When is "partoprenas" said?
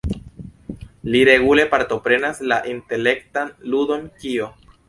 1.75-2.41